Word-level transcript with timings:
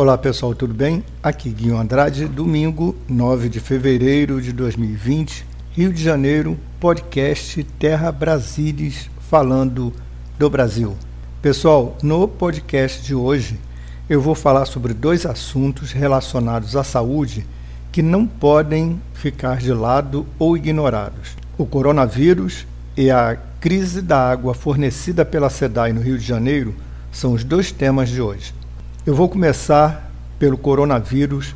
Olá 0.00 0.16
pessoal, 0.16 0.54
tudo 0.54 0.72
bem? 0.72 1.04
Aqui 1.22 1.50
Guilherme 1.50 1.82
Andrade, 1.82 2.24
domingo 2.24 2.96
9 3.06 3.50
de 3.50 3.60
fevereiro 3.60 4.40
de 4.40 4.50
2020, 4.50 5.44
Rio 5.72 5.92
de 5.92 6.02
Janeiro, 6.02 6.58
podcast 6.80 7.62
Terra 7.78 8.10
Brasilis, 8.10 9.10
falando 9.28 9.92
do 10.38 10.48
Brasil. 10.48 10.96
Pessoal, 11.42 11.98
no 12.02 12.26
podcast 12.26 13.02
de 13.02 13.14
hoje 13.14 13.60
eu 14.08 14.22
vou 14.22 14.34
falar 14.34 14.64
sobre 14.64 14.94
dois 14.94 15.26
assuntos 15.26 15.92
relacionados 15.92 16.76
à 16.76 16.82
saúde 16.82 17.46
que 17.92 18.00
não 18.00 18.26
podem 18.26 18.98
ficar 19.12 19.58
de 19.58 19.74
lado 19.74 20.24
ou 20.38 20.56
ignorados: 20.56 21.36
o 21.58 21.66
coronavírus 21.66 22.66
e 22.96 23.10
a 23.10 23.36
crise 23.60 24.00
da 24.00 24.30
água 24.30 24.54
fornecida 24.54 25.26
pela 25.26 25.50
SEDAI 25.50 25.92
no 25.92 26.00
Rio 26.00 26.16
de 26.16 26.24
Janeiro 26.24 26.74
são 27.12 27.34
os 27.34 27.44
dois 27.44 27.70
temas 27.70 28.08
de 28.08 28.22
hoje. 28.22 28.58
Eu 29.06 29.14
vou 29.14 29.30
começar 29.30 30.12
pelo 30.38 30.58
coronavírus 30.58 31.54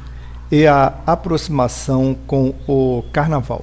e 0.51 0.67
a 0.67 0.95
aproximação 1.07 2.17
com 2.27 2.55
o 2.67 3.05
carnaval. 3.13 3.63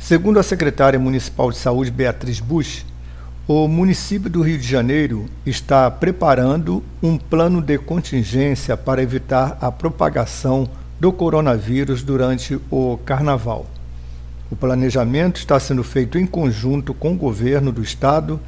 Segundo 0.00 0.40
a 0.40 0.42
secretária 0.42 0.98
municipal 0.98 1.52
de 1.52 1.58
saúde 1.58 1.92
Beatriz 1.92 2.40
Bush, 2.40 2.84
o 3.46 3.68
município 3.68 4.28
do 4.28 4.42
Rio 4.42 4.58
de 4.58 4.66
Janeiro 4.66 5.26
está 5.46 5.88
preparando 5.92 6.82
um 7.00 7.16
plano 7.16 7.62
de 7.62 7.78
contingência 7.78 8.76
para 8.76 9.00
evitar 9.00 9.58
a 9.60 9.70
propagação 9.70 10.68
do 10.98 11.12
coronavírus 11.12 12.02
durante 12.02 12.60
o 12.68 12.98
carnaval. 13.04 13.66
O 14.50 14.56
planejamento 14.56 15.36
está 15.36 15.60
sendo 15.60 15.84
feito 15.84 16.18
em 16.18 16.26
conjunto 16.26 16.92
com 16.92 17.12
o 17.12 17.16
governo 17.16 17.70
do 17.70 17.80
estado 17.80 18.40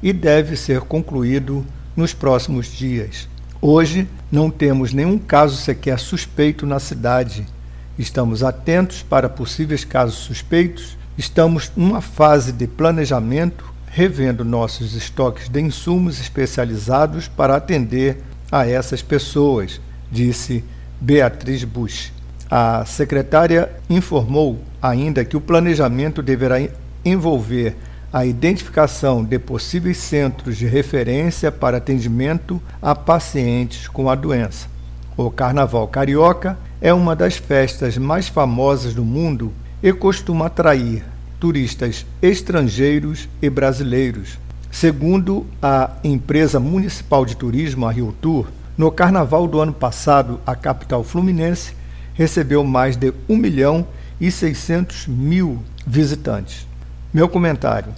e 0.00 0.12
deve 0.12 0.54
ser 0.54 0.82
concluído 0.82 1.66
nos 1.96 2.14
próximos 2.14 2.68
dias. 2.68 3.31
Hoje 3.64 4.08
não 4.28 4.50
temos 4.50 4.92
nenhum 4.92 5.16
caso 5.16 5.56
sequer 5.56 5.96
suspeito 6.00 6.66
na 6.66 6.80
cidade. 6.80 7.46
Estamos 7.96 8.42
atentos 8.42 9.04
para 9.04 9.28
possíveis 9.28 9.84
casos 9.84 10.16
suspeitos. 10.16 10.98
Estamos 11.16 11.70
numa 11.76 12.00
fase 12.00 12.50
de 12.50 12.66
planejamento, 12.66 13.64
revendo 13.86 14.44
nossos 14.44 14.96
estoques 14.96 15.48
de 15.48 15.60
insumos 15.60 16.20
especializados 16.20 17.28
para 17.28 17.54
atender 17.54 18.20
a 18.50 18.66
essas 18.66 19.00
pessoas, 19.00 19.80
disse 20.10 20.64
Beatriz 21.00 21.62
Bush. 21.62 22.10
A 22.50 22.84
secretária 22.84 23.70
informou 23.88 24.58
ainda 24.82 25.24
que 25.24 25.36
o 25.36 25.40
planejamento 25.40 26.20
deverá 26.20 26.56
envolver 27.04 27.76
a 28.12 28.26
identificação 28.26 29.24
de 29.24 29.38
possíveis 29.38 29.96
centros 29.96 30.58
de 30.58 30.66
referência 30.66 31.50
para 31.50 31.78
atendimento 31.78 32.60
a 32.80 32.94
pacientes 32.94 33.88
com 33.88 34.10
a 34.10 34.14
doença. 34.14 34.68
O 35.16 35.30
Carnaval 35.30 35.88
Carioca 35.88 36.58
é 36.80 36.92
uma 36.92 37.16
das 37.16 37.36
festas 37.36 37.96
mais 37.96 38.28
famosas 38.28 38.92
do 38.92 39.04
mundo 39.04 39.52
e 39.82 39.92
costuma 39.92 40.46
atrair 40.46 41.02
turistas 41.40 42.04
estrangeiros 42.20 43.28
e 43.40 43.48
brasileiros. 43.48 44.38
Segundo 44.70 45.46
a 45.62 45.90
empresa 46.04 46.60
municipal 46.60 47.24
de 47.24 47.36
turismo, 47.36 47.86
a 47.86 47.92
Rio 47.92 48.14
Tour, 48.20 48.46
no 48.76 48.90
carnaval 48.90 49.46
do 49.46 49.60
ano 49.60 49.72
passado, 49.72 50.38
a 50.46 50.54
capital 50.54 51.02
fluminense 51.02 51.74
recebeu 52.14 52.62
mais 52.62 52.96
de 52.96 53.12
1 53.28 53.36
milhão 53.36 53.86
e 54.20 54.30
600 54.30 55.06
mil 55.06 55.62
visitantes. 55.86 56.66
Meu 57.12 57.28
comentário: 57.28 57.92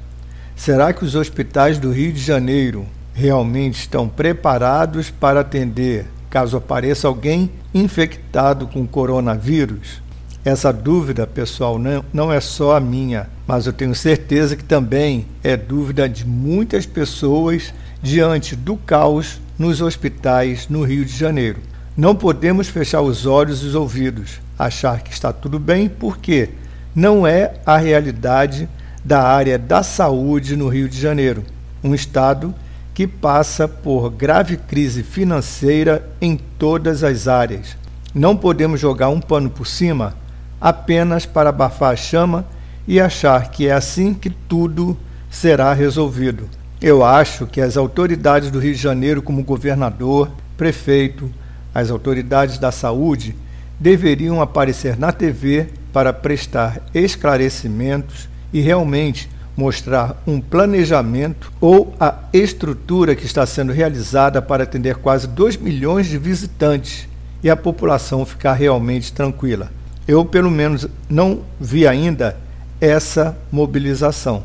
será 0.57 0.93
que 0.93 1.05
os 1.05 1.15
hospitais 1.15 1.79
do 1.79 1.93
Rio 1.93 2.13
de 2.13 2.21
Janeiro 2.21 2.87
realmente 3.13 3.81
estão 3.81 4.09
preparados 4.09 5.11
para 5.11 5.41
atender 5.41 6.07
caso 6.35 6.57
apareça 6.57 7.07
alguém 7.07 7.49
infectado 7.73 8.67
com 8.67 8.85
coronavírus? 8.87 10.03
Essa 10.45 10.73
dúvida, 10.73 11.27
pessoal, 11.27 11.81
não, 12.13 12.33
é 12.33 12.41
só 12.41 12.77
a 12.77 12.81
minha, 12.81 13.31
mas 13.47 13.67
eu 13.67 13.73
tenho 13.73 13.95
certeza 13.95 14.57
que 14.57 14.65
também 14.65 15.27
é 15.45 15.57
dúvida 15.57 16.09
de 16.09 16.27
muitas 16.27 16.85
pessoas 16.85 17.73
diante 18.03 18.57
do 18.57 18.77
caos 18.77 19.41
nos 19.59 19.81
hospitais 19.81 20.69
no 20.69 20.83
Rio 20.83 21.05
de 21.05 21.17
Janeiro. 21.17 21.61
Não 21.97 22.17
podemos 22.17 22.69
fechar 22.69 23.01
os 23.01 23.25
olhos 23.25 23.63
e 23.63 23.67
os 23.67 23.75
ouvidos, 23.77 24.41
achar 24.59 25.01
que 25.03 25.13
está 25.13 25.33
tudo 25.33 25.61
bem, 25.61 25.89
porque 25.89 26.51
não 26.95 27.25
é 27.25 27.55
a 27.65 27.77
realidade 27.77 28.69
da 29.05 29.23
área 29.23 29.59
da 29.59 29.83
saúde 29.83 30.57
no 30.57 30.69
Rio 30.69 30.89
de 30.89 30.99
Janeiro, 30.99 31.45
um 31.83 31.95
estado 31.95 32.55
que 32.95 33.07
passa 33.07 33.69
por 33.69 34.11
grave 34.11 34.57
crise 34.57 35.03
financeira 35.03 36.09
em 36.21 36.37
todas 36.59 37.05
as 37.05 37.29
áreas. 37.29 37.77
Não 38.15 38.37
podemos 38.37 38.81
jogar 38.81 39.11
um 39.11 39.21
pano 39.21 39.51
por 39.51 39.67
cima 39.67 40.15
apenas 40.61 41.27
para 41.27 41.51
abafar 41.51 41.93
a 41.93 41.97
chama 41.97 42.47
e 42.87 43.01
achar 43.01 43.51
que 43.51 43.69
é 43.69 43.73
assim 43.73 44.15
que 44.15 44.31
tudo 44.31 44.97
será 45.31 45.73
resolvido. 45.75 46.49
Eu 46.81 47.05
acho 47.05 47.47
que 47.47 47.61
as 47.61 47.77
autoridades 47.77 48.51
do 48.51 48.61
Rio 48.61 48.75
de 48.75 48.81
Janeiro, 48.81 49.21
como 49.21 49.43
governador, 49.43 50.31
prefeito, 50.57 51.31
as 51.75 51.91
autoridades 51.91 52.59
da 52.59 52.71
saúde, 52.71 53.35
deveriam 53.79 54.41
aparecer 54.41 54.97
na 54.97 55.11
TV 55.11 55.69
para 55.93 56.13
prestar 56.13 56.81
esclarecimentos 56.95 58.29
e 58.55 58.61
realmente 58.61 59.29
mostrar 59.57 60.23
um 60.27 60.41
planejamento 60.41 61.53
ou 61.61 61.93
a 61.99 62.15
estrutura 62.33 63.15
que 63.15 63.27
está 63.27 63.45
sendo 63.45 63.73
realizada 63.73 64.41
para 64.41 64.63
atender 64.63 64.97
quase 64.97 65.27
2 65.27 65.57
milhões 65.57 66.07
de 66.07 66.17
visitantes 66.17 67.09
e 67.43 67.51
a 67.51 67.57
população 67.57 68.25
ficar 68.25 68.55
realmente 68.55 69.13
tranquila. 69.13 69.71
Eu, 70.07 70.25
pelo 70.25 70.51
menos, 70.51 70.87
não 71.09 71.43
vi 71.61 71.87
ainda 71.87 72.37
essa 72.81 73.37
mobilização. 73.51 74.45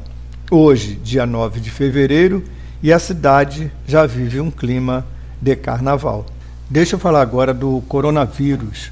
Hoje, 0.50 0.96
dia 0.96 1.26
9 1.26 1.60
de 1.60 1.70
fevereiro, 1.70 2.44
e 2.82 2.94
a 2.94 3.00
cidade 3.00 3.72
já 3.86 4.06
vive 4.06 4.40
um 4.40 4.50
clima 4.50 5.06
de 5.42 5.56
carnaval. 5.56 6.26
Deixa 6.70 6.96
eu 6.96 7.00
falar 7.00 7.22
agora 7.22 7.54
do 7.54 7.82
coronavírus. 7.88 8.92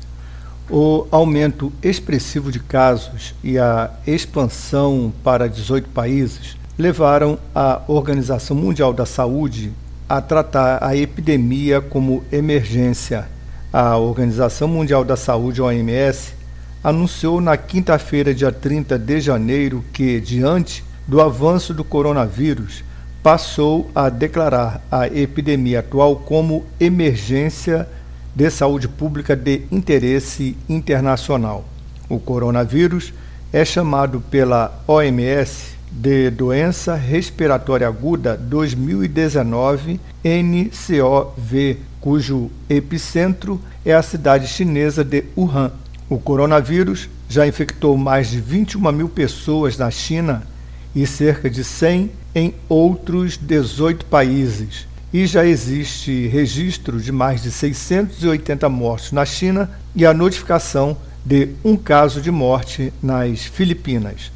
O 0.70 1.08
aumento 1.12 1.72
expressivo 1.82 2.52
de 2.52 2.60
casos 2.60 3.34
e 3.42 3.58
a 3.58 3.90
expansão 4.06 5.14
para 5.24 5.48
18 5.48 5.88
países 5.90 6.58
levaram 6.78 7.40
a 7.56 7.82
Organização 7.88 8.54
Mundial 8.54 8.92
da 8.92 9.06
Saúde 9.06 9.72
a 10.10 10.20
tratar 10.20 10.84
a 10.84 10.94
epidemia 10.94 11.80
como 11.80 12.22
emergência. 12.34 13.30
A 13.72 13.96
Organização 13.96 14.68
Mundial 14.68 15.06
da 15.06 15.16
Saúde, 15.16 15.62
OMS, 15.62 16.34
anunciou 16.84 17.40
na 17.40 17.56
quinta-feira, 17.56 18.34
dia 18.34 18.52
30 18.52 19.00
de 19.00 19.22
janeiro, 19.22 19.86
que, 19.94 20.20
diante 20.20 20.84
do 21.08 21.22
avanço 21.22 21.74
do 21.74 21.84
coronavírus, 21.84 22.84
passou 23.24 23.90
a 23.96 24.10
declarar 24.10 24.82
a 24.92 25.08
epidemia 25.08 25.80
atual 25.80 26.18
como 26.18 26.66
emergência 26.78 27.88
de 28.38 28.52
saúde 28.52 28.88
pública 28.88 29.36
de 29.36 29.64
interesse 29.72 30.56
internacional. 30.70 31.66
O 32.08 32.20
coronavírus 32.20 33.12
é 33.52 33.66
chamado 33.66 34.22
pela 34.30 34.80
OMS 34.86 35.76
de 35.92 36.30
doença 36.30 36.94
respiratória 36.94 37.88
aguda 37.88 38.38
2019 38.38 40.00
NCOV, 40.24 41.78
cujo 42.00 42.52
epicentro 42.70 43.60
é 43.84 43.96
a 43.96 44.04
cidade 44.04 44.48
chinesa 44.48 45.04
de 45.04 45.24
Wuhan. 45.36 45.72
O 46.08 46.20
coronavírus 46.20 47.10
já 47.28 47.48
infectou 47.48 47.98
mais 47.98 48.30
de 48.30 48.40
21 48.40 48.92
mil 48.92 49.10
pessoas 49.10 49.80
na 49.80 49.90
China 49.90 50.44
e 50.96 51.08
cerca 51.08 51.50
de 51.50 51.64
100 51.64 52.12
em 52.36 52.54
outros 52.70 53.36
18 53.36 54.06
países 54.06 54.86
e 55.18 55.26
já 55.26 55.44
existe 55.44 56.28
registro 56.28 57.02
de 57.02 57.12
mais 57.12 57.42
de 57.42 57.50
680 57.50 58.70
mortos 58.70 59.12
na 59.12 59.26
China 59.26 59.68
e 59.96 60.06
a 60.06 60.14
notificação 60.14 60.96
de 61.26 61.56
um 61.66 61.76
caso 61.76 62.22
de 62.22 62.30
morte 62.30 62.94
nas 63.02 63.40
Filipinas. 63.44 64.32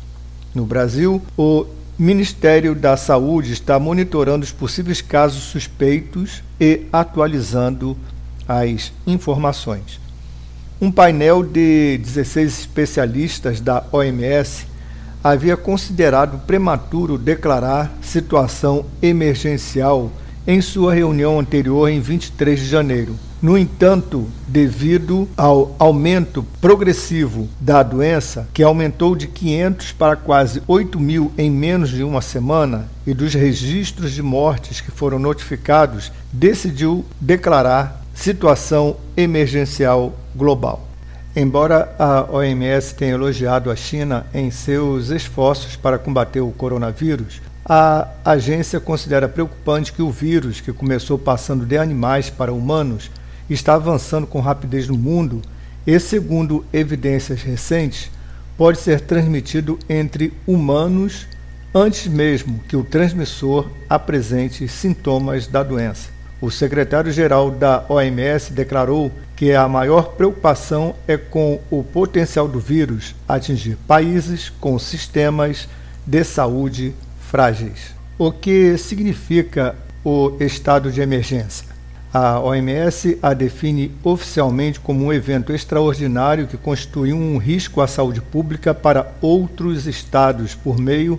No 0.55 0.65
Brasil, 0.65 1.21
o 1.37 1.67
Ministério 1.99 2.73
da 2.73 2.97
Saúde 2.97 3.53
está 3.53 3.77
monitorando 3.77 4.43
os 4.43 4.51
possíveis 4.51 5.01
casos 5.01 5.43
suspeitos 5.43 6.41
e 6.59 6.87
atualizando 6.91 7.95
as 8.47 8.91
informações. 9.05 9.99
Um 10.81 10.91
painel 10.91 11.43
de 11.43 11.99
16 11.99 12.57
especialistas 12.57 13.61
da 13.61 13.83
OMS 13.91 14.65
havia 15.23 15.55
considerado 15.55 16.39
prematuro 16.47 17.19
declarar 17.19 17.93
situação 18.01 18.83
emergencial 18.99 20.11
em 20.45 20.61
sua 20.61 20.93
reunião 20.93 21.39
anterior 21.39 21.89
em 21.89 21.99
23 21.99 22.59
de 22.59 22.65
janeiro. 22.65 23.15
No 23.41 23.57
entanto, 23.57 24.27
devido 24.47 25.27
ao 25.35 25.75
aumento 25.79 26.45
progressivo 26.61 27.49
da 27.59 27.81
doença, 27.81 28.47
que 28.53 28.61
aumentou 28.61 29.15
de 29.15 29.27
500 29.27 29.91
para 29.93 30.15
quase 30.15 30.61
8 30.67 30.99
mil 30.99 31.31
em 31.37 31.49
menos 31.49 31.89
de 31.89 32.03
uma 32.03 32.21
semana, 32.21 32.87
e 33.05 33.13
dos 33.13 33.33
registros 33.33 34.11
de 34.11 34.21
mortes 34.21 34.79
que 34.79 34.91
foram 34.91 35.17
notificados, 35.17 36.11
decidiu 36.31 37.03
declarar 37.19 38.03
situação 38.13 38.95
emergencial 39.17 40.13
global. 40.35 40.87
Embora 41.35 41.95
a 41.97 42.27
OMS 42.29 42.93
tenha 42.93 43.13
elogiado 43.13 43.71
a 43.71 43.75
China 43.75 44.25
em 44.33 44.51
seus 44.51 45.09
esforços 45.09 45.75
para 45.77 45.97
combater 45.97 46.41
o 46.41 46.51
coronavírus, 46.51 47.41
a 47.65 48.07
agência 48.25 48.79
considera 48.79 49.29
preocupante 49.29 49.93
que 49.93 50.01
o 50.01 50.11
vírus, 50.11 50.59
que 50.59 50.73
começou 50.73 51.17
passando 51.17 51.65
de 51.65 51.77
animais 51.77 52.29
para 52.29 52.53
humanos, 52.53 53.11
está 53.49 53.75
avançando 53.75 54.25
com 54.25 54.39
rapidez 54.39 54.87
no 54.87 54.97
mundo 54.97 55.41
e, 55.85 55.99
segundo 55.99 56.65
evidências 56.73 57.41
recentes, 57.41 58.09
pode 58.57 58.79
ser 58.79 59.01
transmitido 59.01 59.77
entre 59.89 60.33
humanos 60.45 61.27
antes 61.73 62.07
mesmo 62.07 62.59
que 62.67 62.75
o 62.75 62.83
transmissor 62.83 63.69
apresente 63.89 64.67
sintomas 64.67 65.47
da 65.47 65.63
doença. 65.63 66.09
O 66.41 66.49
secretário-geral 66.49 67.51
da 67.51 67.85
OMS 67.87 68.51
declarou 68.51 69.11
que 69.35 69.53
a 69.53 69.67
maior 69.67 70.13
preocupação 70.13 70.95
é 71.07 71.15
com 71.15 71.59
o 71.69 71.83
potencial 71.83 72.47
do 72.47 72.59
vírus 72.59 73.15
atingir 73.27 73.77
países 73.87 74.49
com 74.49 74.77
sistemas 74.79 75.69
de 76.05 76.23
saúde 76.23 76.95
frágeis. 77.31 77.95
O 78.19 78.29
que 78.29 78.77
significa 78.77 79.73
o 80.03 80.35
estado 80.41 80.91
de 80.91 80.99
emergência? 80.99 81.65
A 82.13 82.41
OMS 82.41 83.17
a 83.21 83.33
define 83.33 83.89
oficialmente 84.03 84.81
como 84.81 85.05
um 85.05 85.13
evento 85.13 85.53
extraordinário 85.53 86.45
que 86.45 86.57
constitui 86.57 87.13
um 87.13 87.37
risco 87.37 87.79
à 87.79 87.87
saúde 87.87 88.19
pública 88.19 88.73
para 88.73 89.13
outros 89.21 89.87
estados 89.87 90.53
por 90.53 90.77
meio 90.77 91.17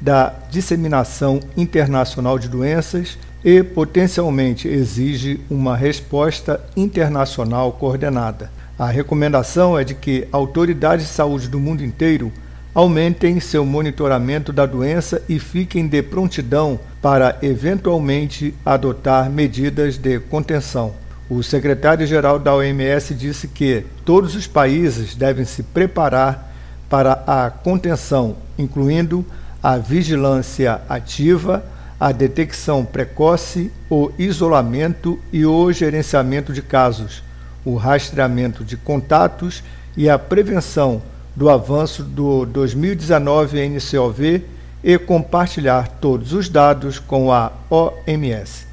da 0.00 0.34
disseminação 0.50 1.38
internacional 1.56 2.40
de 2.40 2.48
doenças 2.48 3.16
e 3.44 3.62
potencialmente 3.62 4.66
exige 4.66 5.40
uma 5.48 5.76
resposta 5.76 6.60
internacional 6.76 7.70
coordenada. 7.70 8.50
A 8.76 8.88
recomendação 8.88 9.78
é 9.78 9.84
de 9.84 9.94
que 9.94 10.26
autoridades 10.32 11.06
de 11.06 11.12
saúde 11.12 11.46
do 11.46 11.60
mundo 11.60 11.84
inteiro 11.84 12.32
aumentem 12.74 13.38
seu 13.38 13.64
monitoramento 13.66 14.52
da 14.52 14.64
doença 14.64 15.22
e 15.28 15.38
fiquem 15.38 15.86
de 15.86 16.02
prontidão 16.02 16.80
para 17.02 17.38
eventualmente 17.42 18.54
adotar 18.64 19.28
medidas 19.28 19.98
de 19.98 20.18
contenção. 20.20 20.94
O 21.28 21.42
secretário-geral 21.42 22.38
da 22.38 22.54
OMS 22.54 23.14
disse 23.14 23.48
que 23.48 23.84
todos 24.04 24.34
os 24.34 24.46
países 24.46 25.14
devem 25.14 25.44
se 25.44 25.62
preparar 25.62 26.50
para 26.88 27.22
a 27.26 27.50
contenção, 27.50 28.36
incluindo 28.58 29.24
a 29.62 29.78
vigilância 29.78 30.80
ativa, 30.88 31.64
a 31.98 32.10
detecção 32.10 32.84
precoce, 32.84 33.70
o 33.88 34.10
isolamento 34.18 35.18
e 35.32 35.46
o 35.46 35.72
gerenciamento 35.72 36.52
de 36.52 36.60
casos, 36.60 37.22
o 37.64 37.76
rastreamento 37.76 38.64
de 38.64 38.76
contatos 38.76 39.62
e 39.96 40.08
a 40.10 40.18
prevenção 40.18 41.02
do 41.34 41.48
avanço 41.48 42.02
do 42.02 42.44
2019 42.46 43.68
NCOV 43.68 44.44
e 44.84 44.98
compartilhar 44.98 45.88
todos 46.00 46.32
os 46.32 46.48
dados 46.48 46.98
com 46.98 47.32
a 47.32 47.52
OMS. 47.70 48.66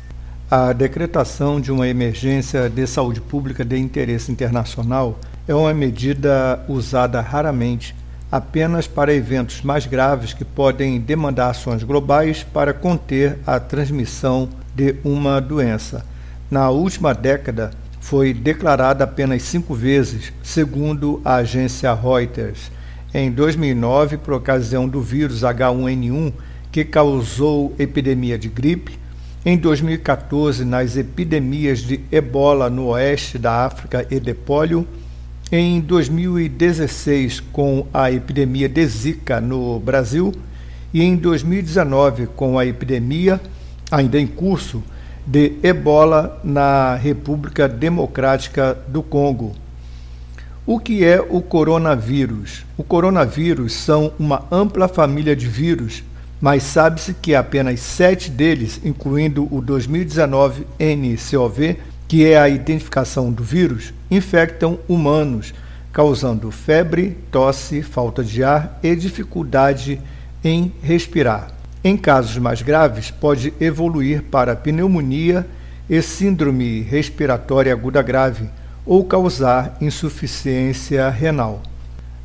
A 0.52 0.74
decretação 0.74 1.62
de 1.62 1.72
uma 1.72 1.88
emergência 1.88 2.70
de 2.70 2.86
saúde 2.88 3.22
pública 3.22 3.64
de 3.64 3.78
interesse 3.78 4.32
internacional 4.32 5.20
é 5.48 5.54
uma 5.54 5.74
medida 5.74 6.60
usada 6.68 7.22
raramente 7.22 7.96
apenas 8.32 8.88
para 8.88 9.14
eventos 9.14 9.62
mais 9.62 9.86
graves 9.86 10.34
que 10.34 10.46
podem 10.46 11.00
demandar 11.00 11.50
ações 11.50 11.84
globais 11.84 12.44
para 12.44 12.74
conter 12.74 13.40
a 13.46 13.60
transmissão 13.60 14.50
de 14.76 14.96
uma 15.04 15.40
doença. 15.40 16.06
Na 16.50 16.70
última 16.70 17.14
década, 17.14 17.72
foi 18.00 18.34
declarada 18.34 19.04
apenas 19.04 19.44
cinco 19.44 19.74
vezes, 19.74 20.32
segundo 20.42 21.22
a 21.24 21.36
agência 21.36 21.94
Reuters. 21.94 22.72
Em 23.14 23.32
2009, 23.32 24.18
por 24.18 24.36
ocasião 24.36 24.88
do 24.88 25.02
vírus 25.02 25.42
H1N1, 25.42 26.34
que 26.72 26.86
causou 26.86 27.74
epidemia 27.78 28.38
de 28.38 28.48
gripe, 28.48 28.98
em 29.46 29.58
2014, 29.58 30.66
nas 30.66 30.98
epidemias 30.98 31.80
de 31.80 32.02
ebola 32.12 32.70
no 32.70 32.88
oeste 32.88 33.38
da 33.38 33.66
África 33.66 34.06
e 34.10 34.20
de 34.20 34.34
pólio, 34.34 34.88
em 35.52 35.80
2016, 35.82 37.40
com 37.40 37.88
a 37.94 38.12
epidemia 38.12 38.70
de 38.70 38.86
Zika 38.86 39.42
no 39.42 39.80
Brasil, 39.80 40.34
e 40.94 41.02
em 41.02 41.16
2019, 41.16 42.28
com 42.36 42.60
a 42.60 42.66
epidemia 42.66 43.42
ainda 43.92 44.20
em 44.20 44.28
curso 44.28 44.84
de 45.30 45.54
ebola 45.62 46.42
na 46.44 46.96
República 46.96 47.68
Democrática 47.68 48.76
do 48.88 49.04
Congo. 49.04 49.56
O 50.66 50.80
que 50.80 51.06
é 51.06 51.22
o 51.22 51.40
coronavírus? 51.40 52.66
O 52.76 52.84
coronavírus 52.84 53.74
são 53.74 54.12
uma 54.18 54.46
ampla 54.52 54.88
família 54.88 55.36
de 55.36 55.48
vírus, 55.48 56.04
mas 56.42 56.64
sabe-se 56.64 57.14
que 57.14 57.36
apenas 57.36 57.80
sete 57.80 58.32
deles, 58.32 58.82
incluindo 58.84 59.48
o 59.54 59.62
2019 59.62 60.66
NCOV, 60.80 61.78
que 62.08 62.26
é 62.26 62.40
a 62.40 62.50
identificação 62.50 63.32
do 63.32 63.44
vírus, 63.44 63.94
infectam 64.10 64.80
humanos, 64.88 65.54
causando 65.94 66.50
febre, 66.50 67.16
tosse, 67.32 67.84
falta 67.84 68.24
de 68.24 68.44
ar 68.44 68.80
e 68.82 68.96
dificuldade 68.96 70.02
em 70.44 70.74
respirar. 70.82 71.59
Em 71.82 71.96
casos 71.96 72.38
mais 72.38 72.62
graves, 72.62 73.10
pode 73.10 73.54
evoluir 73.60 74.24
para 74.24 74.56
pneumonia 74.56 75.48
e 75.90 76.02
síndrome 76.02 76.82
respiratória 76.82 77.72
aguda 77.72 78.02
grave 78.02 78.50
ou 78.86 79.06
causar 79.06 79.78
insuficiência 79.80 81.10
renal. 81.10 81.64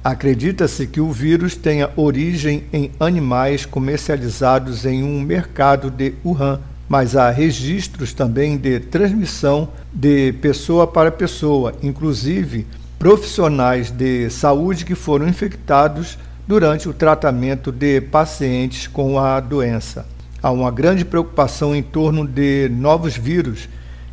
Acredita-se 0.02 0.88
que 0.88 1.00
o 1.00 1.12
vírus 1.12 1.54
tenha 1.54 1.88
origem 1.96 2.64
em 2.72 2.90
animais 2.98 3.64
comercializados 3.64 4.84
em 4.84 5.04
um 5.04 5.20
mercado 5.20 5.88
de 5.88 6.14
Wuhan, 6.24 6.60
mas 6.88 7.16
há 7.16 7.30
registros 7.30 8.12
também 8.12 8.56
de 8.58 8.80
transmissão 8.80 9.68
de 9.92 10.32
pessoa 10.32 10.86
para 10.86 11.12
pessoa, 11.12 11.74
inclusive 11.80 12.66
profissionais 12.98 13.90
de 13.90 14.28
saúde 14.30 14.84
que 14.84 14.94
foram 14.94 15.28
infectados 15.28 16.18
durante 16.46 16.88
o 16.88 16.92
tratamento 16.92 17.72
de 17.72 18.00
pacientes 18.00 18.86
com 18.86 19.18
a 19.18 19.40
doença. 19.40 20.06
Há 20.42 20.50
uma 20.50 20.70
grande 20.70 21.04
preocupação 21.04 21.74
em 21.74 21.82
torno 21.82 22.26
de 22.26 22.68
novos 22.68 23.16
vírus 23.16 23.68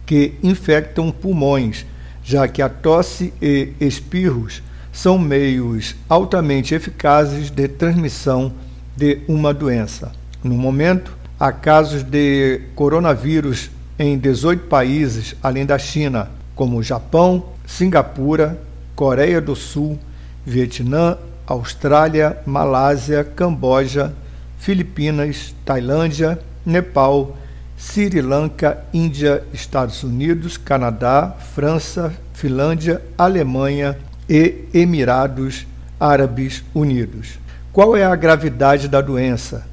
que 0.06 0.36
infectam 0.42 1.12
pulmões, 1.12 1.86
já 2.24 2.48
que 2.48 2.62
a 2.62 2.70
tosse 2.70 3.34
e 3.42 3.74
espirros 3.80 4.64
são 4.94 5.18
meios 5.18 5.96
altamente 6.08 6.74
eficazes 6.74 7.50
de 7.50 7.68
transmissão 7.68 8.54
de 8.96 9.20
uma 9.28 9.54
doença. 9.54 10.12
No 10.44 10.56
momento, 10.56 11.18
há 11.40 11.52
casos 11.52 12.04
de 12.04 12.62
coronavírus 12.76 13.70
em 13.98 14.18
18 14.18 14.68
países, 14.68 15.36
além 15.42 15.66
da 15.66 15.78
China, 15.78 16.30
como 16.56 16.84
Japão, 16.84 17.46
Singapura, 17.66 18.60
Coreia 18.96 19.42
do 19.42 19.56
Sul, 19.56 19.98
Vietnã, 20.46 21.18
Austrália, 21.52 22.38
Malásia, 22.46 23.24
Camboja, 23.24 24.14
Filipinas, 24.58 25.54
Tailândia, 25.66 26.40
Nepal, 26.66 27.38
Sri 27.78 28.22
Lanka, 28.22 28.84
Índia, 28.94 29.44
Estados 29.54 30.04
Unidos, 30.04 30.56
Canadá, 30.56 31.36
França, 31.54 32.14
Finlândia, 32.34 33.02
Alemanha 33.18 33.98
e 34.30 34.66
Emirados 34.74 35.66
Árabes 36.00 36.64
Unidos. 36.74 37.40
Qual 37.74 37.98
é 37.98 38.04
a 38.04 38.16
gravidade 38.16 38.88
da 38.88 39.02
doença? 39.02 39.66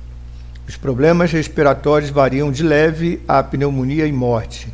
Os 0.67 0.77
problemas 0.77 1.33
respiratórios 1.33 2.11
variam 2.11 2.51
de 2.51 2.63
leve 2.63 3.23
a 3.27 3.43
pneumonia 3.43 4.07
e 4.07 4.13
morte. 4.13 4.69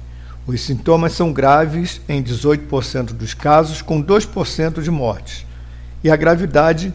Os 0.47 0.61
sintomas 0.61 1.13
são 1.13 1.33
graves 1.33 2.01
em 2.09 2.23
18% 2.23 3.13
dos 3.13 3.35
casos, 3.35 3.81
com 3.81 4.03
2% 4.03 4.83
de 4.83 4.91
mortes. 4.91 5.47
E 6.05 6.11
a 6.11 6.17
gravidade 6.17 6.93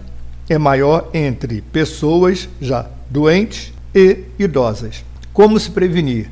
é 0.48 0.60
maior 0.60 1.10
entre 1.16 1.62
pessoas 1.62 2.48
já 2.62 2.86
doentes 3.10 3.74
e 3.94 4.26
idosas. 4.38 5.04
Como 5.34 5.60
se 5.60 5.72
prevenir? 5.72 6.30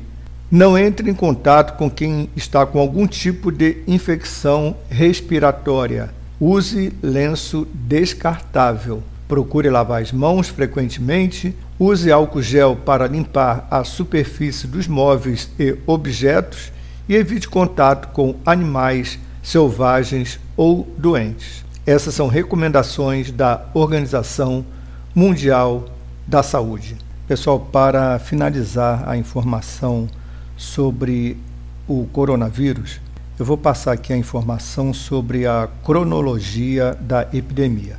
Não 0.48 0.78
entre 0.78 1.10
em 1.10 1.14
contato 1.14 1.76
com 1.76 1.90
quem 1.90 2.30
está 2.36 2.64
com 2.64 2.78
algum 2.78 3.04
tipo 3.04 3.50
de 3.50 3.78
infecção 3.88 4.76
respiratória. 4.88 6.10
Use 6.40 6.92
lenço 7.02 7.66
descartável. 7.74 9.02
Procure 9.26 9.68
lavar 9.68 10.00
as 10.00 10.12
mãos 10.12 10.46
frequentemente. 10.46 11.52
Use 11.80 12.12
álcool 12.12 12.42
gel 12.42 12.76
para 12.76 13.08
limpar 13.08 13.66
a 13.72 13.82
superfície 13.82 14.68
dos 14.68 14.86
móveis 14.86 15.50
e 15.58 15.76
objetos 15.84 16.70
e 17.08 17.16
evite 17.16 17.48
contato 17.48 18.12
com 18.12 18.36
animais 18.46 19.18
selvagens 19.42 20.38
ou 20.56 20.86
doentes. 20.96 21.66
Essas 21.88 22.12
são 22.12 22.26
recomendações 22.26 23.30
da 23.30 23.64
Organização 23.72 24.62
Mundial 25.14 25.88
da 26.26 26.42
Saúde. 26.42 26.98
Pessoal, 27.26 27.58
para 27.58 28.18
finalizar 28.18 29.08
a 29.08 29.16
informação 29.16 30.06
sobre 30.54 31.38
o 31.88 32.06
coronavírus, 32.12 33.00
eu 33.38 33.46
vou 33.46 33.56
passar 33.56 33.92
aqui 33.92 34.12
a 34.12 34.18
informação 34.18 34.92
sobre 34.92 35.46
a 35.46 35.66
cronologia 35.82 36.94
da 37.00 37.26
epidemia. 37.32 37.96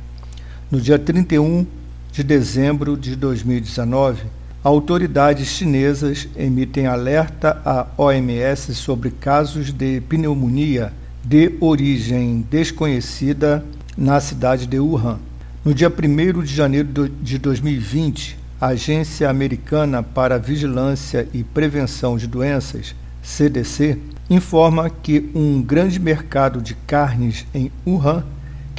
No 0.70 0.80
dia 0.80 0.96
31 0.96 1.66
de 2.12 2.22
dezembro 2.22 2.96
de 2.96 3.16
2019, 3.16 4.22
autoridades 4.62 5.48
chinesas 5.48 6.28
emitem 6.36 6.86
alerta 6.86 7.60
à 7.64 7.88
OMS 7.98 8.72
sobre 8.72 9.10
casos 9.10 9.72
de 9.72 10.00
pneumonia 10.02 10.92
de 11.24 11.56
origem 11.60 12.46
desconhecida 12.48 13.64
na 13.96 14.20
cidade 14.20 14.66
de 14.66 14.78
Wuhan. 14.78 15.18
No 15.64 15.74
dia 15.74 15.90
1 15.90 16.42
de 16.42 16.54
janeiro 16.54 17.08
de 17.08 17.38
2020, 17.38 18.38
a 18.60 18.68
Agência 18.68 19.28
Americana 19.28 20.02
para 20.02 20.38
Vigilância 20.38 21.28
e 21.32 21.42
Prevenção 21.42 22.16
de 22.16 22.26
Doenças, 22.26 22.94
CDC, 23.22 23.98
informa 24.28 24.88
que 24.88 25.30
um 25.34 25.60
grande 25.60 25.98
mercado 25.98 26.62
de 26.62 26.74
carnes 26.74 27.46
em 27.54 27.70
Wuhan 27.86 28.24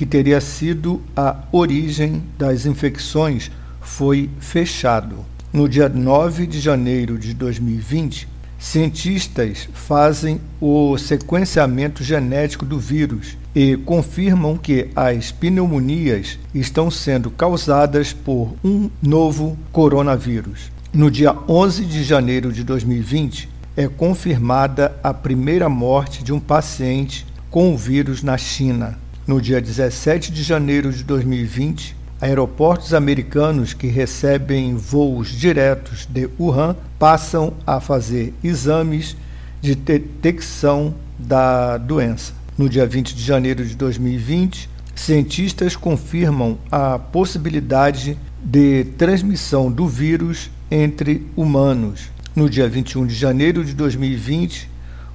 que 0.01 0.05
teria 0.07 0.41
sido 0.41 0.99
a 1.15 1.43
origem 1.51 2.23
das 2.35 2.65
infecções, 2.65 3.51
foi 3.79 4.31
fechado. 4.39 5.17
No 5.53 5.69
dia 5.69 5.87
9 5.87 6.47
de 6.47 6.59
janeiro 6.59 7.19
de 7.19 7.35
2020, 7.35 8.27
cientistas 8.57 9.69
fazem 9.75 10.41
o 10.59 10.97
sequenciamento 10.97 12.03
genético 12.03 12.65
do 12.65 12.79
vírus 12.79 13.37
e 13.55 13.75
confirmam 13.77 14.57
que 14.57 14.89
as 14.95 15.31
pneumonias 15.31 16.39
estão 16.53 16.89
sendo 16.89 17.29
causadas 17.29 18.13
por 18.13 18.53
um 18.63 18.89
novo 19.01 19.57
coronavírus. 19.71 20.71
No 20.93 21.09
dia 21.09 21.35
11 21.47 21.85
de 21.85 22.03
janeiro 22.03 22.51
de 22.51 22.63
2020, 22.63 23.49
é 23.75 23.87
confirmada 23.87 24.95
a 25.03 25.13
primeira 25.13 25.69
morte 25.69 26.23
de 26.23 26.33
um 26.33 26.39
paciente 26.39 27.25
com 27.49 27.73
o 27.73 27.77
vírus 27.77 28.21
na 28.21 28.37
China. 28.37 28.97
No 29.25 29.41
dia 29.41 29.61
17 29.61 30.31
de 30.31 30.43
janeiro 30.43 30.91
de 30.91 31.03
2020, 31.03 31.95
aeroportos 32.19 32.93
americanos 32.93 33.73
que 33.73 33.87
recebem 33.87 34.75
voos 34.75 35.29
diretos 35.29 36.05
de 36.05 36.29
Wuhan 36.39 36.75
passam 36.99 37.53
a 37.65 37.79
fazer 37.79 38.33
exames 38.43 39.15
de 39.61 39.75
detecção 39.75 40.93
da 41.17 41.77
doença. 41.77 42.40
No 42.61 42.69
dia 42.69 42.85
20 42.85 43.15
de 43.15 43.23
janeiro 43.23 43.65
de 43.65 43.75
2020, 43.75 44.69
cientistas 44.93 45.75
confirmam 45.75 46.59
a 46.71 46.99
possibilidade 46.99 48.15
de 48.39 48.83
transmissão 48.99 49.71
do 49.71 49.87
vírus 49.87 50.51
entre 50.69 51.25
humanos. 51.35 52.11
No 52.35 52.47
dia 52.47 52.69
21 52.69 53.07
de 53.07 53.15
janeiro 53.15 53.65
de 53.65 53.73
2020, 53.73 54.69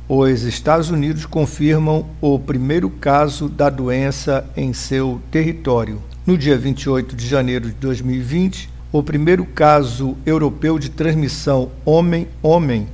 os 0.08 0.42
Estados 0.42 0.90
Unidos 0.90 1.24
confirmam 1.24 2.06
o 2.20 2.36
primeiro 2.36 2.90
caso 2.90 3.48
da 3.48 3.70
doença 3.70 4.44
em 4.56 4.72
seu 4.72 5.20
território. 5.30 6.02
No 6.26 6.36
dia 6.36 6.58
28 6.58 7.14
de 7.14 7.28
janeiro 7.28 7.68
de 7.68 7.74
2020, 7.74 8.68
o 8.90 9.04
primeiro 9.04 9.46
caso 9.46 10.16
europeu 10.26 10.80
de 10.80 10.88
transmissão 10.88 11.70
homem-homem 11.84 12.88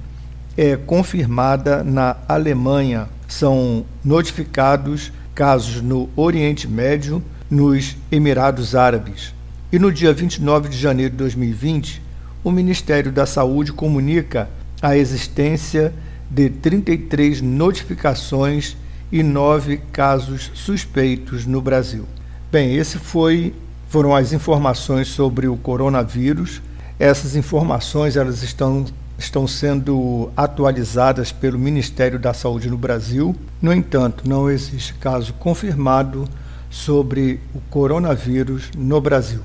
é 0.58 0.76
confirmada 0.76 1.82
na 1.82 2.18
Alemanha. 2.28 3.08
São 3.32 3.86
notificados 4.04 5.10
casos 5.34 5.80
no 5.80 6.10
Oriente 6.14 6.68
Médio, 6.68 7.24
nos 7.50 7.96
Emirados 8.10 8.74
Árabes. 8.74 9.32
E 9.72 9.78
no 9.78 9.90
dia 9.90 10.12
29 10.12 10.68
de 10.68 10.76
janeiro 10.76 11.12
de 11.12 11.16
2020, 11.16 12.02
o 12.44 12.50
Ministério 12.50 13.10
da 13.10 13.24
Saúde 13.24 13.72
comunica 13.72 14.50
a 14.82 14.98
existência 14.98 15.94
de 16.30 16.50
33 16.50 17.40
notificações 17.40 18.76
e 19.10 19.22
nove 19.22 19.78
casos 19.90 20.50
suspeitos 20.52 21.46
no 21.46 21.62
Brasil. 21.62 22.04
Bem, 22.50 22.76
esse 22.76 22.98
foi 22.98 23.54
foram 23.88 24.14
as 24.14 24.34
informações 24.34 25.08
sobre 25.08 25.48
o 25.48 25.56
coronavírus. 25.56 26.60
Essas 26.98 27.34
informações 27.34 28.14
elas 28.14 28.42
estão 28.42 28.84
estão 29.18 29.46
sendo 29.46 30.30
atualizadas 30.36 31.30
pelo 31.32 31.58
Ministério 31.58 32.18
da 32.18 32.34
Saúde 32.34 32.68
no 32.68 32.78
Brasil. 32.78 33.34
No 33.60 33.72
entanto, 33.72 34.28
não 34.28 34.50
existe 34.50 34.94
caso 34.94 35.32
confirmado 35.34 36.28
sobre 36.70 37.38
o 37.54 37.60
coronavírus 37.70 38.70
no 38.76 39.00
Brasil. 39.00 39.40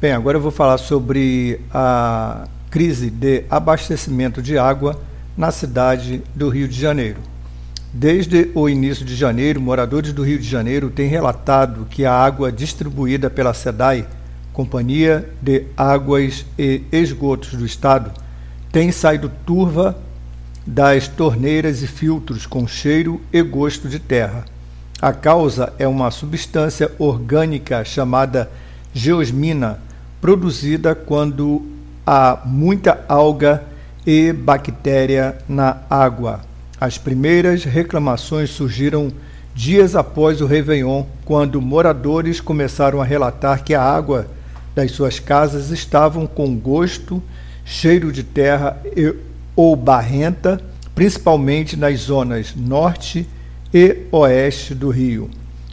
Bem, 0.00 0.12
agora 0.12 0.36
eu 0.36 0.42
vou 0.42 0.50
falar 0.50 0.78
sobre 0.78 1.60
a 1.72 2.48
crise 2.70 3.08
de 3.10 3.44
abastecimento 3.48 4.42
de 4.42 4.58
água 4.58 4.98
na 5.36 5.50
cidade 5.50 6.22
do 6.34 6.48
Rio 6.48 6.66
de 6.66 6.78
Janeiro. 6.78 7.18
Desde 7.92 8.50
o 8.54 8.68
início 8.68 9.04
de 9.04 9.14
janeiro, 9.14 9.60
moradores 9.60 10.12
do 10.12 10.22
Rio 10.22 10.38
de 10.38 10.48
Janeiro 10.48 10.88
têm 10.90 11.08
relatado 11.08 11.86
que 11.90 12.06
a 12.06 12.12
água 12.14 12.50
distribuída 12.50 13.28
pela 13.28 13.52
SEDAI, 13.52 14.06
Companhia 14.52 15.28
de 15.40 15.66
Águas 15.76 16.46
e 16.58 16.82
Esgotos 16.90 17.52
do 17.52 17.66
Estado, 17.66 18.10
tem 18.72 18.90
saído 18.90 19.30
turva 19.44 19.96
das 20.66 21.06
torneiras 21.06 21.82
e 21.82 21.86
filtros 21.86 22.46
com 22.46 22.66
cheiro 22.66 23.20
e 23.30 23.42
gosto 23.42 23.86
de 23.86 23.98
terra. 23.98 24.46
A 25.00 25.12
causa 25.12 25.72
é 25.78 25.86
uma 25.86 26.10
substância 26.10 26.90
orgânica 26.98 27.84
chamada 27.84 28.50
geosmina, 28.94 29.78
produzida 30.20 30.94
quando 30.94 31.66
há 32.06 32.40
muita 32.46 33.04
alga 33.08 33.62
e 34.06 34.32
bactéria 34.32 35.36
na 35.48 35.78
água. 35.90 36.40
As 36.80 36.96
primeiras 36.96 37.64
reclamações 37.64 38.50
surgiram 38.50 39.12
dias 39.54 39.94
após 39.94 40.40
o 40.40 40.46
Réveillon, 40.46 41.04
quando 41.24 41.60
moradores 41.60 42.40
começaram 42.40 43.02
a 43.02 43.04
relatar 43.04 43.62
que 43.62 43.74
a 43.74 43.82
água 43.82 44.26
das 44.74 44.92
suas 44.92 45.18
casas 45.20 45.70
estavam 45.70 46.26
com 46.26 46.56
gosto, 46.56 47.22
cheiro 47.64 48.12
de 48.12 48.22
terra 48.22 48.80
e, 48.96 49.14
ou 49.54 49.76
barrenta, 49.76 50.60
principalmente 50.94 51.76
nas 51.76 52.00
zonas 52.00 52.54
norte 52.54 53.28
e 53.72 54.06
oeste 54.10 54.74
do 54.74 54.90
Rio. 54.90 55.30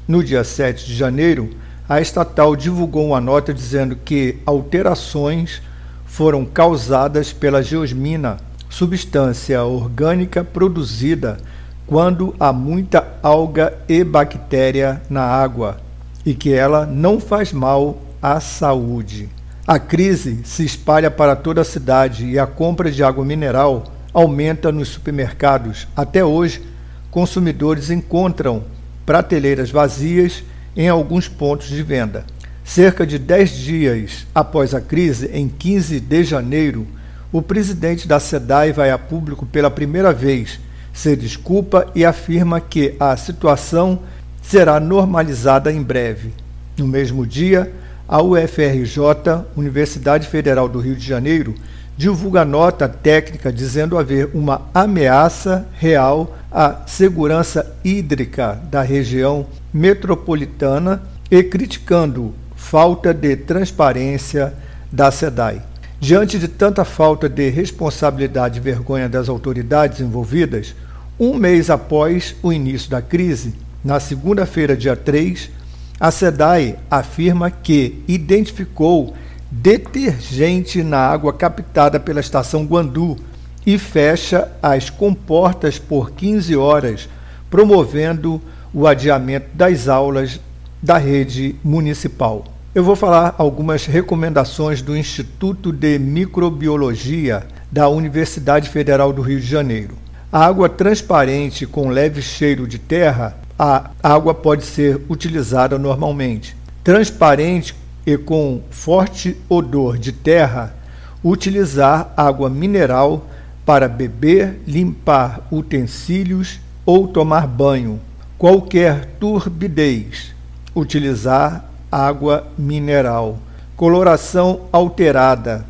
No 0.08 0.24
dia 0.24 0.44
7 0.44 0.86
de 0.86 0.96
janeiro, 0.96 1.50
a 1.88 2.00
estatal 2.00 2.56
divulgou 2.56 3.08
uma 3.08 3.22
nota 3.22 3.54
dizendo 3.54 3.96
que 3.96 4.38
alterações 4.46 5.62
foram 6.06 6.46
causadas 6.46 7.34
pela 7.34 7.62
geosmina, 7.62 8.38
substância 8.70 9.64
orgânica 9.64 10.44
produzida 10.44 11.38
quando 11.86 12.36
há 12.40 12.54
muita 12.54 13.08
alga 13.24 13.74
e 13.88 14.04
bactéria 14.04 15.02
na 15.10 15.24
água 15.24 15.78
e 16.26 16.34
que 16.36 16.54
ela 16.54 16.86
não 16.86 17.20
faz 17.20 17.52
mal 17.52 17.98
à 18.22 18.40
saúde. 18.40 19.30
A 19.70 19.78
crise 19.78 20.40
se 20.46 20.66
espalha 20.66 21.12
para 21.12 21.36
toda 21.36 21.62
a 21.62 21.64
cidade 21.64 22.26
e 22.26 22.40
a 22.40 22.48
compra 22.48 22.90
de 22.90 23.04
água 23.04 23.24
mineral 23.24 23.84
aumenta 24.12 24.72
nos 24.72 24.88
supermercados. 24.88 25.88
Até 25.96 26.26
hoje, 26.26 26.64
consumidores 27.12 27.92
encontram 27.92 28.64
prateleiras 29.06 29.70
vazias 29.70 30.44
em 30.76 30.90
alguns 30.90 31.28
pontos 31.28 31.68
de 31.68 31.84
venda. 31.84 32.26
Cerca 32.64 33.06
de 33.06 33.20
dez 33.20 33.52
dias 33.52 34.26
após 34.34 34.74
a 34.74 34.82
crise, 34.82 35.30
em 35.32 35.48
15 35.48 36.00
de 36.00 36.24
janeiro, 36.24 36.88
o 37.32 37.40
presidente 37.40 38.08
da 38.08 38.20
SEDAI 38.20 38.72
vai 38.72 38.90
a 38.90 38.98
público 38.98 39.46
pela 39.46 39.70
primeira 39.70 40.12
vez, 40.12 40.60
se 40.92 41.16
desculpa 41.16 41.92
e 41.94 42.04
afirma 42.04 42.60
que 42.60 42.96
a 43.00 43.16
situação 43.16 44.00
será 44.42 44.80
normalizada 44.80 45.72
em 45.72 45.84
breve. 45.84 46.34
No 46.76 46.88
mesmo 46.88 47.24
dia, 47.24 47.72
a 48.10 48.24
UFRJ, 48.24 49.46
Universidade 49.56 50.28
Federal 50.28 50.68
do 50.68 50.80
Rio 50.80 50.96
de 50.96 51.06
Janeiro, 51.06 51.54
divulga 51.96 52.44
nota 52.44 52.90
técnica 52.90 53.54
dizendo 53.54 54.00
haver 54.00 54.32
uma 54.34 54.64
ameaça 54.74 55.68
real 55.74 56.36
à 56.52 56.88
segurança 56.88 57.72
hídrica 57.84 58.60
da 58.72 58.82
região 58.82 59.46
metropolitana 59.72 61.04
e 61.30 61.44
criticando 61.44 62.34
falta 62.56 63.14
de 63.14 63.36
transparência 63.36 64.56
da 64.92 65.12
SEDAI. 65.12 65.62
Diante 66.00 66.40
de 66.40 66.48
tanta 66.48 66.84
falta 66.84 67.30
de 67.30 67.50
responsabilidade 67.50 68.58
e 68.58 68.62
vergonha 68.62 69.08
das 69.08 69.30
autoridades 69.30 70.00
envolvidas, 70.00 70.74
um 71.20 71.36
mês 71.36 71.70
após 71.70 72.36
o 72.42 72.52
início 72.52 72.90
da 72.90 73.04
crise, 73.04 73.54
na 73.84 74.00
segunda-feira, 74.00 74.76
dia 74.76 74.96
3, 74.96 75.52
a 76.00 76.12
SEDAI 76.12 76.78
afirma 76.90 77.52
que 77.52 78.04
identificou 78.08 79.14
detergente 79.52 80.82
na 80.82 81.00
água 81.00 81.34
captada 81.34 82.00
pela 82.00 82.20
estação 82.20 82.66
Guandu 82.66 83.18
e 83.66 83.78
fecha 83.78 84.50
as 84.62 84.90
comportas 84.90 85.78
por 85.78 86.12
15 86.12 86.56
horas, 86.56 87.10
promovendo 87.50 88.42
o 88.74 88.88
adiamento 88.88 89.48
das 89.54 89.88
aulas 89.88 90.40
da 90.82 90.98
rede 90.98 91.56
municipal. 91.64 92.46
Eu 92.74 92.84
vou 92.84 92.96
falar 92.96 93.36
algumas 93.38 93.86
recomendações 93.86 94.82
do 94.82 94.96
Instituto 94.96 95.72
de 95.72 96.00
Microbiologia 96.00 97.46
da 97.72 97.90
Universidade 97.90 98.70
Federal 98.70 99.12
do 99.12 99.22
Rio 99.22 99.40
de 99.40 99.48
Janeiro. 99.48 99.98
A 100.32 100.46
água 100.46 100.70
transparente 100.70 101.66
com 101.66 101.90
leve 101.90 102.22
cheiro 102.22 102.68
de 102.68 102.78
terra, 102.78 103.36
a 103.60 103.92
água 104.02 104.34
pode 104.34 104.64
ser 104.64 105.02
utilizada 105.10 105.78
normalmente. 105.78 106.56
Transparente 106.82 107.76
e 108.06 108.18
com 108.18 108.62
forte 108.72 109.36
odor 109.50 109.98
de 109.98 110.14
terra, 110.14 110.74
utilizar 111.22 112.14
água 112.16 112.50
mineral 112.50 113.28
para 113.66 113.90
beber, 113.90 114.62
limpar 114.66 115.42
utensílios 115.52 116.62
ou 116.86 117.10
tomar 117.10 117.46
banho. 117.46 118.00
Qualquer 118.38 119.06
turbidez, 119.20 120.34
utilizar 120.74 121.66
água 121.92 122.48
mineral. 122.58 123.40
Coloração 123.76 124.62
alterada, 124.72 125.66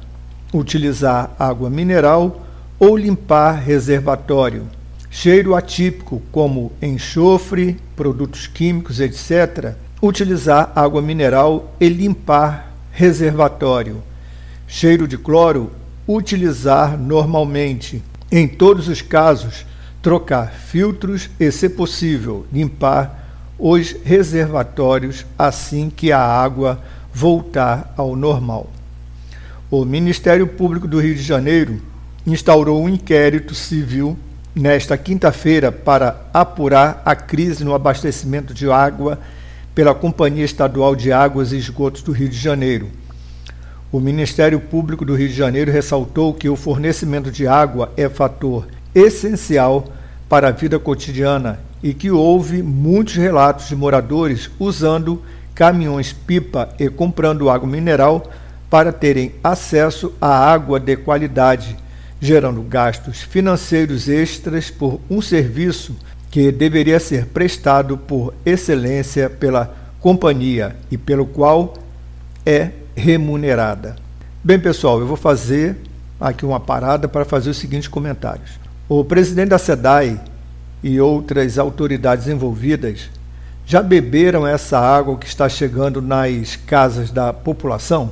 utilizar 0.53 1.31
água 1.39 1.71
mineral 1.71 2.45
ou 2.79 2.95
limpar 2.95 3.53
reservatório. 3.53 4.67
Cheiro 5.21 5.53
atípico, 5.53 6.21
como 6.31 6.71
enxofre, 6.81 7.77
produtos 7.93 8.47
químicos, 8.47 9.01
etc., 9.01 9.73
utilizar 10.01 10.71
água 10.73 11.01
mineral 11.01 11.75
e 11.77 11.89
limpar 11.89 12.73
reservatório. 12.89 14.01
Cheiro 14.65 15.05
de 15.05 15.17
cloro, 15.17 15.71
utilizar 16.07 16.97
normalmente. 16.97 18.01
Em 18.31 18.47
todos 18.47 18.87
os 18.87 19.01
casos, 19.01 19.65
trocar 20.01 20.53
filtros 20.53 21.29
e, 21.37 21.51
se 21.51 21.67
possível, 21.67 22.45
limpar 22.49 23.51
os 23.59 23.93
reservatórios 24.05 25.25
assim 25.37 25.89
que 25.89 26.13
a 26.13 26.21
água 26.21 26.81
voltar 27.13 27.93
ao 27.97 28.15
normal. 28.15 28.71
O 29.69 29.83
Ministério 29.83 30.47
Público 30.47 30.87
do 30.87 30.97
Rio 30.97 31.15
de 31.15 31.23
Janeiro 31.23 31.81
instaurou 32.25 32.81
um 32.81 32.87
inquérito 32.87 33.53
civil 33.53 34.17
nesta 34.59 34.97
quinta-feira 34.97 35.71
para 35.71 36.25
apurar 36.33 37.01
a 37.05 37.15
crise 37.15 37.63
no 37.63 37.73
abastecimento 37.73 38.53
de 38.53 38.69
água 38.69 39.17
pela 39.73 39.95
Companhia 39.95 40.43
Estadual 40.43 40.97
de 40.97 41.13
Águas 41.13 41.53
e 41.53 41.57
Esgotos 41.57 42.01
do 42.01 42.11
Rio 42.11 42.27
de 42.27 42.37
Janeiro. 42.37 42.89
O 43.89 44.01
Ministério 44.01 44.59
Público 44.59 45.05
do 45.05 45.15
Rio 45.15 45.29
de 45.29 45.33
Janeiro 45.33 45.71
ressaltou 45.71 46.33
que 46.33 46.49
o 46.49 46.57
fornecimento 46.57 47.31
de 47.31 47.47
água 47.47 47.93
é 47.95 48.09
fator 48.09 48.67
essencial 48.93 49.87
para 50.27 50.49
a 50.49 50.51
vida 50.51 50.77
cotidiana 50.77 51.61
e 51.81 51.93
que 51.93 52.11
houve 52.11 52.61
muitos 52.61 53.15
relatos 53.15 53.69
de 53.69 53.77
moradores 53.77 54.51
usando 54.59 55.23
caminhões-pipa 55.55 56.67
e 56.77 56.89
comprando 56.89 57.49
água 57.49 57.67
mineral 57.67 58.29
para 58.69 58.91
terem 58.91 59.31
acesso 59.41 60.13
à 60.19 60.51
água 60.51 60.81
de 60.81 60.97
qualidade, 60.97 61.77
gerando 62.19 62.61
gastos 62.61 63.21
financeiros 63.21 64.09
extras 64.09 64.69
por 64.69 64.99
um 65.09 65.21
serviço 65.21 65.95
que 66.29 66.51
deveria 66.51 66.99
ser 66.99 67.25
prestado 67.27 67.97
por 67.97 68.33
excelência 68.45 69.29
pela 69.29 69.75
companhia 69.99 70.75
e 70.91 70.97
pelo 70.97 71.25
qual 71.25 71.73
é 72.45 72.71
remunerada. 72.95 73.95
Bem, 74.43 74.59
pessoal, 74.59 74.99
eu 74.99 75.07
vou 75.07 75.17
fazer 75.17 75.77
aqui 76.19 76.45
uma 76.45 76.59
parada 76.59 77.07
para 77.07 77.25
fazer 77.25 77.49
os 77.49 77.57
seguintes 77.57 77.87
comentários. 77.87 78.51
O 78.87 79.03
presidente 79.03 79.49
da 79.49 79.57
SEDAI 79.57 80.19
e 80.83 80.99
outras 80.99 81.57
autoridades 81.57 82.27
envolvidas 82.27 83.09
já 83.65 83.81
beberam 83.83 84.47
essa 84.47 84.79
água 84.79 85.17
que 85.17 85.27
está 85.27 85.47
chegando 85.47 86.01
nas 86.01 86.55
casas 86.55 87.11
da 87.11 87.31
população? 87.31 88.11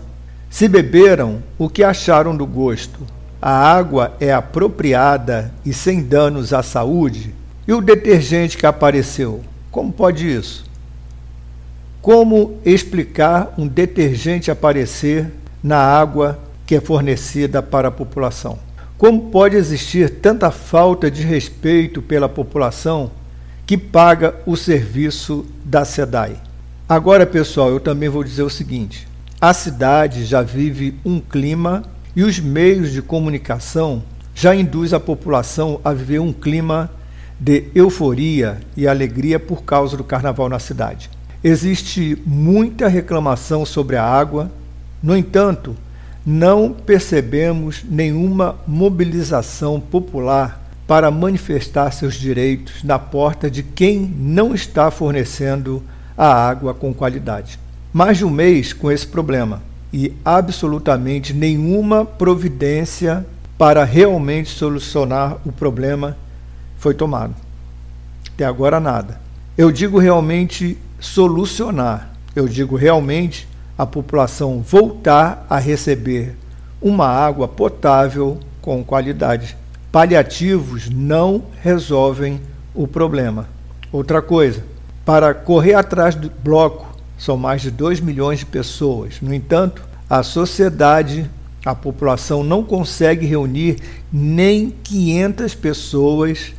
Se 0.49 0.67
beberam, 0.67 1.41
o 1.57 1.67
que 1.67 1.83
acharam 1.83 2.35
do 2.35 2.45
gosto? 2.45 2.99
A 3.49 3.71
água 3.77 4.13
é 4.19 4.33
apropriada 4.33 5.53
e 5.65 5.71
sem 5.71 6.03
danos 6.03 6.51
à 6.51 6.61
saúde? 6.61 7.33
E 7.65 7.71
o 7.71 7.79
detergente 7.79 8.57
que 8.57 8.65
apareceu? 8.65 9.41
Como 9.71 9.89
pode 9.89 10.29
isso? 10.29 10.65
Como 12.01 12.59
explicar 12.65 13.53
um 13.57 13.65
detergente 13.65 14.51
aparecer 14.51 15.31
na 15.63 15.77
água 15.77 16.37
que 16.65 16.75
é 16.75 16.81
fornecida 16.81 17.63
para 17.63 17.87
a 17.87 17.91
população? 17.91 18.59
Como 18.97 19.31
pode 19.31 19.55
existir 19.55 20.19
tanta 20.19 20.51
falta 20.51 21.09
de 21.09 21.23
respeito 21.23 22.01
pela 22.01 22.27
população 22.27 23.11
que 23.65 23.77
paga 23.77 24.35
o 24.45 24.57
serviço 24.57 25.45
da 25.63 25.85
SEDAI? 25.85 26.35
Agora, 26.89 27.25
pessoal, 27.25 27.69
eu 27.69 27.79
também 27.79 28.09
vou 28.09 28.25
dizer 28.25 28.43
o 28.43 28.49
seguinte: 28.49 29.07
a 29.39 29.53
cidade 29.53 30.25
já 30.25 30.41
vive 30.41 30.99
um 31.05 31.21
clima 31.21 31.83
e 32.17 32.23
os 32.23 32.39
meios 32.39 32.91
de 32.91 32.99
comunicação 32.99 34.01
já 34.33 34.55
induz 34.55 34.91
a 34.91 34.99
população 34.99 35.79
a 35.83 35.93
viver 35.93 36.17
um 36.17 36.33
clima 36.33 36.89
de 37.39 37.65
euforia 37.75 38.57
e 38.75 38.87
alegria 38.87 39.39
por 39.39 39.61
causa 39.61 39.95
do 39.95 40.03
carnaval 40.03 40.49
na 40.49 40.57
cidade. 40.57 41.11
Existe 41.43 42.19
muita 42.25 42.87
reclamação 42.87 43.63
sobre 43.67 43.97
a 43.97 44.03
água, 44.03 44.49
no 45.03 45.15
entanto, 45.15 45.75
não 46.25 46.73
percebemos 46.73 47.85
nenhuma 47.87 48.55
mobilização 48.65 49.79
popular 49.79 50.59
para 50.87 51.11
manifestar 51.11 51.91
seus 51.91 52.15
direitos 52.15 52.83
na 52.83 52.97
porta 52.97 53.47
de 53.47 53.61
quem 53.61 54.11
não 54.17 54.55
está 54.55 54.89
fornecendo 54.89 55.83
a 56.17 56.33
água 56.33 56.73
com 56.73 56.91
qualidade. 56.95 57.59
Mais 57.93 58.17
de 58.17 58.25
um 58.25 58.31
mês 58.31 58.73
com 58.73 58.91
esse 58.91 59.05
problema 59.05 59.66
e 59.91 60.13
absolutamente 60.23 61.33
nenhuma 61.33 62.05
providência 62.05 63.25
para 63.57 63.83
realmente 63.83 64.49
solucionar 64.49 65.37
o 65.45 65.51
problema 65.51 66.15
foi 66.77 66.93
tomado. 66.93 67.33
Até 68.33 68.45
agora 68.45 68.79
nada. 68.79 69.19
Eu 69.57 69.71
digo 69.71 69.97
realmente 69.97 70.77
solucionar. 70.99 72.11
Eu 72.35 72.47
digo 72.47 72.75
realmente 72.75 73.47
a 73.77 73.85
população 73.85 74.61
voltar 74.61 75.45
a 75.49 75.57
receber 75.57 76.35
uma 76.81 77.07
água 77.07 77.47
potável 77.47 78.39
com 78.61 78.83
qualidade. 78.83 79.57
Paliativos 79.91 80.89
não 80.89 81.45
resolvem 81.61 82.39
o 82.75 82.87
problema. 82.87 83.47
Outra 83.91 84.21
coisa, 84.21 84.63
para 85.05 85.33
correr 85.33 85.73
atrás 85.73 86.13
do 86.13 86.29
bloco 86.43 86.86
são 87.17 87.35
mais 87.35 87.61
de 87.61 87.71
2 87.71 87.99
milhões 87.99 88.39
de 88.39 88.45
pessoas. 88.45 89.15
No 89.21 89.33
entanto, 89.33 89.81
a 90.09 90.23
sociedade, 90.23 91.29
a 91.65 91.73
população 91.73 92.43
não 92.43 92.63
consegue 92.63 93.25
reunir 93.25 93.77
nem 94.11 94.69
500 94.83 95.55
pessoas 95.55 96.53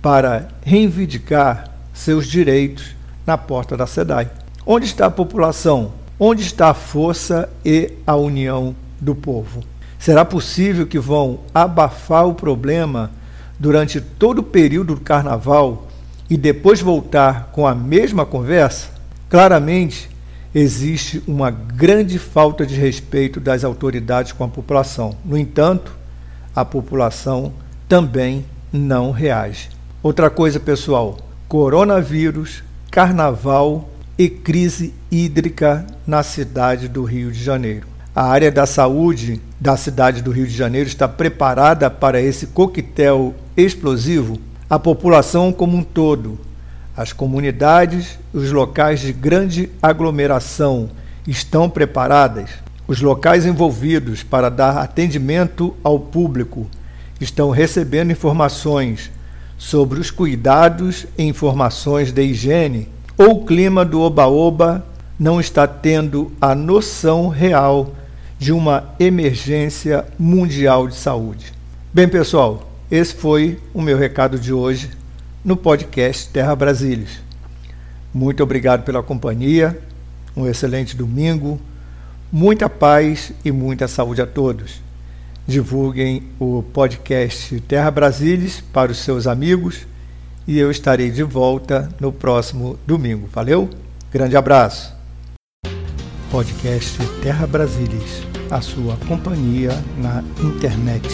para 0.00 0.48
reivindicar 0.62 1.70
seus 1.92 2.26
direitos 2.26 2.94
na 3.26 3.36
porta 3.36 3.76
da 3.76 3.86
SEDAI. 3.86 4.30
Onde 4.66 4.86
está 4.86 5.06
a 5.06 5.10
população? 5.10 5.92
Onde 6.18 6.42
está 6.42 6.70
a 6.70 6.74
força 6.74 7.48
e 7.64 7.92
a 8.06 8.14
união 8.14 8.74
do 9.00 9.14
povo? 9.14 9.62
Será 9.98 10.24
possível 10.24 10.86
que 10.86 10.98
vão 10.98 11.40
abafar 11.54 12.26
o 12.26 12.34
problema 12.34 13.10
durante 13.58 14.00
todo 14.00 14.38
o 14.38 14.42
período 14.42 14.94
do 14.94 15.00
carnaval 15.00 15.88
e 16.28 16.36
depois 16.36 16.80
voltar 16.80 17.50
com 17.52 17.66
a 17.66 17.74
mesma 17.74 18.24
conversa? 18.24 18.93
Claramente, 19.34 20.08
existe 20.54 21.20
uma 21.26 21.50
grande 21.50 22.20
falta 22.20 22.64
de 22.64 22.76
respeito 22.76 23.40
das 23.40 23.64
autoridades 23.64 24.30
com 24.30 24.44
a 24.44 24.48
população. 24.48 25.16
No 25.24 25.36
entanto, 25.36 25.90
a 26.54 26.64
população 26.64 27.52
também 27.88 28.46
não 28.72 29.10
reage. 29.10 29.70
Outra 30.00 30.30
coisa, 30.30 30.60
pessoal: 30.60 31.18
coronavírus, 31.48 32.62
carnaval 32.92 33.90
e 34.16 34.28
crise 34.28 34.94
hídrica 35.10 35.84
na 36.06 36.22
cidade 36.22 36.86
do 36.86 37.02
Rio 37.02 37.32
de 37.32 37.42
Janeiro. 37.42 37.88
A 38.14 38.28
área 38.28 38.52
da 38.52 38.66
saúde 38.66 39.42
da 39.58 39.76
cidade 39.76 40.22
do 40.22 40.30
Rio 40.30 40.46
de 40.46 40.54
Janeiro 40.54 40.88
está 40.88 41.08
preparada 41.08 41.90
para 41.90 42.22
esse 42.22 42.46
coquetel 42.46 43.34
explosivo? 43.56 44.38
A 44.70 44.78
população 44.78 45.52
como 45.52 45.76
um 45.76 45.82
todo, 45.82 46.38
as 46.96 47.12
comunidades, 47.12 48.18
os 48.32 48.52
locais 48.52 49.00
de 49.00 49.12
grande 49.12 49.68
aglomeração 49.82 50.90
estão 51.26 51.68
preparadas? 51.68 52.50
Os 52.86 53.00
locais 53.00 53.46
envolvidos 53.46 54.22
para 54.22 54.48
dar 54.48 54.78
atendimento 54.78 55.74
ao 55.82 55.98
público 55.98 56.68
estão 57.20 57.50
recebendo 57.50 58.12
informações 58.12 59.10
sobre 59.56 59.98
os 59.98 60.10
cuidados 60.10 61.06
e 61.16 61.24
informações 61.24 62.12
de 62.12 62.22
higiene, 62.22 62.88
ou 63.16 63.42
o 63.42 63.44
clima 63.46 63.84
do 63.84 64.00
oba-oba 64.00 64.84
não 65.18 65.40
está 65.40 65.66
tendo 65.66 66.32
a 66.40 66.54
noção 66.54 67.28
real 67.28 67.94
de 68.38 68.52
uma 68.52 68.90
emergência 68.98 70.04
mundial 70.18 70.86
de 70.86 70.96
saúde. 70.96 71.52
Bem, 71.92 72.08
pessoal, 72.08 72.70
esse 72.90 73.14
foi 73.14 73.58
o 73.72 73.80
meu 73.80 73.96
recado 73.96 74.38
de 74.38 74.52
hoje 74.52 74.90
no 75.44 75.56
podcast 75.56 76.30
Terra 76.30 76.56
Brasílias. 76.56 77.20
Muito 78.12 78.42
obrigado 78.42 78.82
pela 78.84 79.02
companhia, 79.02 79.78
um 80.34 80.46
excelente 80.48 80.96
domingo, 80.96 81.60
muita 82.32 82.68
paz 82.68 83.32
e 83.44 83.52
muita 83.52 83.86
saúde 83.86 84.22
a 84.22 84.26
todos. 84.26 84.82
divulguem 85.46 86.22
o 86.40 86.62
podcast 86.62 87.60
Terra 87.60 87.90
Brasilis 87.90 88.62
para 88.72 88.90
os 88.90 88.98
seus 88.98 89.26
amigos 89.26 89.86
e 90.46 90.58
eu 90.58 90.70
estarei 90.70 91.10
de 91.10 91.22
volta 91.22 91.90
no 92.00 92.10
próximo 92.10 92.78
domingo. 92.86 93.28
Valeu? 93.30 93.68
Grande 94.10 94.38
abraço. 94.38 94.94
Podcast 96.30 96.98
Terra 97.22 97.46
Brasilis, 97.46 98.22
a 98.50 98.62
sua 98.62 98.96
companhia 99.06 99.72
na 99.98 100.24
internet. 100.42 101.06